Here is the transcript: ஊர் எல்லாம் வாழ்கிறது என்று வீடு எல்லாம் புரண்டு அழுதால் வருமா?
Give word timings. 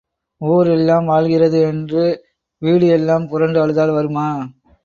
ஊர் 0.41 0.67
எல்லாம் 0.67 1.05
வாழ்கிறது 1.05 1.59
என்று 1.63 2.05
வீடு 2.61 2.87
எல்லாம் 2.89 3.27
புரண்டு 3.27 3.59
அழுதால் 3.61 3.91
வருமா? 3.91 4.27